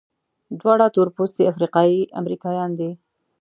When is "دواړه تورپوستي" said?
0.59-1.43